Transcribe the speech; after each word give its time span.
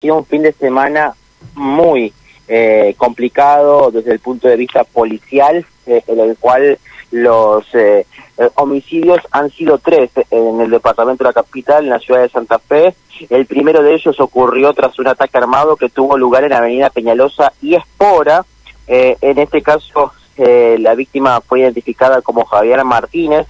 sido 0.00 0.16
un 0.16 0.26
fin 0.26 0.42
de 0.42 0.52
semana 0.52 1.12
muy 1.56 2.12
eh, 2.46 2.94
complicado 2.96 3.90
desde 3.90 4.12
el 4.12 4.20
punto 4.20 4.46
de 4.46 4.54
vista 4.54 4.84
policial, 4.84 5.66
eh, 5.86 6.04
en 6.06 6.20
el 6.20 6.36
cual 6.38 6.78
los 7.10 7.64
eh, 7.74 8.06
homicidios 8.54 9.18
han 9.32 9.50
sido 9.50 9.78
tres 9.78 10.10
en 10.30 10.60
el 10.60 10.70
departamento 10.70 11.24
de 11.24 11.30
la 11.30 11.42
capital, 11.42 11.82
en 11.82 11.90
la 11.90 11.98
ciudad 11.98 12.20
de 12.20 12.28
Santa 12.28 12.60
Fe. 12.60 12.94
El 13.28 13.46
primero 13.46 13.82
de 13.82 13.94
ellos 13.94 14.20
ocurrió 14.20 14.72
tras 14.72 14.96
un 15.00 15.08
ataque 15.08 15.36
armado 15.36 15.74
que 15.74 15.88
tuvo 15.88 16.16
lugar 16.16 16.44
en 16.44 16.50
la 16.50 16.58
avenida 16.58 16.90
Peñalosa 16.90 17.52
y 17.60 17.74
Espora. 17.74 18.44
en 18.86 19.38
este 19.38 19.62
caso, 19.62 20.12
la 20.36 20.94
víctima 20.94 21.40
fue 21.40 21.60
identificada 21.60 22.22
como 22.22 22.44
Javier 22.44 22.84
Martínez, 22.84 23.48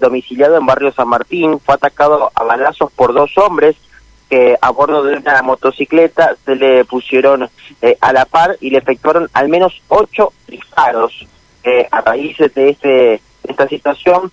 domiciliado 0.00 0.56
en 0.56 0.64
barrio 0.64 0.92
San 0.92 1.08
Martín. 1.08 1.60
Fue 1.60 1.74
atacado 1.74 2.30
a 2.34 2.44
balazos 2.44 2.90
por 2.92 3.12
dos 3.12 3.36
hombres 3.36 3.76
que 4.28 4.56
a 4.60 4.70
bordo 4.70 5.02
de 5.02 5.16
una 5.16 5.42
motocicleta 5.42 6.36
se 6.44 6.56
le 6.56 6.84
pusieron 6.84 7.48
eh, 7.82 7.96
a 8.00 8.12
la 8.12 8.24
par 8.24 8.56
y 8.60 8.70
le 8.70 8.78
efectuaron 8.78 9.28
al 9.32 9.48
menos 9.48 9.80
ocho 9.88 10.32
disparos. 10.46 11.26
Eh, 11.62 11.88
a 11.90 12.00
raíz 12.02 12.36
de 12.38 12.68
este, 12.70 13.20
esta 13.44 13.68
situación, 13.68 14.30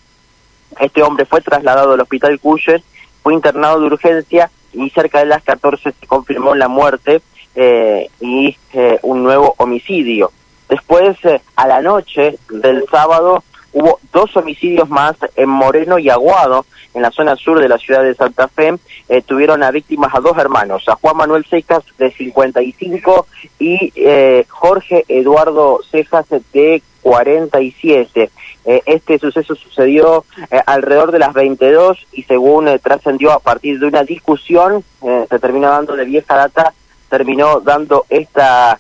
este 0.80 1.02
hombre 1.02 1.26
fue 1.26 1.41
trasladado 1.41 1.94
al 1.94 2.02
hospital 2.02 2.40
Cuyen, 2.40 2.84
fue 3.23 3.34
internado 3.34 3.80
de 3.80 3.88
urgencia 3.88 4.49
y 4.73 4.90
cerca 4.90 5.20
de 5.20 5.26
las 5.26 5.44
14 5.44 5.94
se 5.98 6.08
confirmó 6.08 6.55
la 6.55 6.68
muerte 6.68 7.21
eh, 7.55 8.10
y 8.20 8.58
un 9.04 9.23
nuevo 9.23 9.54
homicidio. 9.58 10.32
Después, 10.70 11.18
a 11.55 11.68
la 11.68 11.82
noche 11.82 12.38
del 12.49 12.85
sábado, 12.90 13.44
hubo 13.74 14.00
dos 14.12 14.36
homicidios 14.36 14.90
más 14.90 15.16
en 15.36 15.50
Moreno 15.50 16.00
y 16.00 16.10
Aguado, 16.10 16.66
en 16.94 17.02
la 17.02 17.12
zona 17.12 17.36
sur 17.36 17.60
de 17.60 17.70
la 17.70 17.78
ciudad 17.78 18.04
de 18.04 18.16
Santa 18.16 18.48
Fe, 18.48 18.74
eh, 19.08 19.22
tuvieron 19.22 19.64
a 19.64 19.72
víctimas 19.72 20.14
a 20.14 20.20
dos 20.20 20.38
hermanos, 20.38 20.84
a 20.88 20.96
Juan 20.96 21.18
Manuel 21.18 21.46
Cejas 21.46 21.84
de 21.98 22.12
55 22.12 23.28
y 23.60 23.94
eh, 23.96 24.46
Jorge 24.50 25.06
Eduardo 25.08 25.80
Cejas 25.90 26.26
de 26.54 26.82
47. 27.02 28.30
Eh, 28.63 28.84
este 28.86 29.18
suceso 29.18 29.55
sucedió 29.55 30.24
alrededor 30.68 31.12
de 31.12 31.20
las 31.20 31.34
22 31.34 31.98
y 32.12 32.24
según 32.24 32.70
trascendió 32.84 33.32
a 33.32 33.40
partir 33.40 33.80
de 33.80 33.88
una 33.88 34.04
discusión, 34.04 34.84
se 35.02 35.40
terminó 35.40 35.70
dando 35.70 35.96
de 35.96 36.06
vieja 36.06 36.35
data, 36.35 36.74
terminó 37.10 37.60
dando 37.62 38.06
esta 38.10 38.80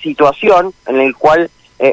situación 0.00 0.72
en 0.86 1.00
el 1.00 1.16
cual 1.16 1.50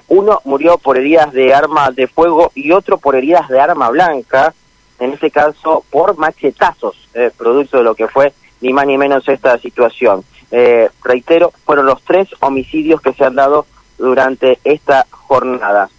uno 0.08 0.40
murió 0.46 0.78
por 0.78 0.98
heridas 0.98 1.34
de 1.34 1.54
arma 1.54 1.92
de 1.92 2.08
fuego 2.08 2.52
y 2.56 2.72
otro 2.72 2.98
por 2.98 3.16
heridas 3.16 3.50
de 3.50 3.60
arma 3.60 3.90
blanca 3.90 4.54
en 5.00 5.14
este 5.14 5.32
caso 5.32 5.84
por 5.90 6.18
machetazos, 6.18 7.10
eh, 7.14 7.32
producto 7.36 7.78
de 7.78 7.84
lo 7.84 7.96
que 7.96 8.08
fue 8.08 8.34
ni 8.62 8.72
más 8.72 8.88
ni 8.88 8.98
menos 8.98 9.28
esta 9.28 9.58
situación. 9.58 10.24
Eh, 10.52 10.90
reitero, 11.04 11.52
fueron 11.66 11.86
los 11.86 12.02
tres 12.04 12.30
homicidios 12.40 13.02
que 13.02 13.14
se 13.14 13.26
han 13.26 13.36
dado 13.36 13.66
durante 13.98 14.60
esta 14.64 15.06
jornada. 15.10 15.90